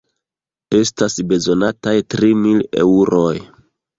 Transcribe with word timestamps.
Estas 0.77 1.17
bezonataj 1.33 1.95
tri 2.13 2.31
mil 2.45 2.65
eŭroj. 2.87 3.37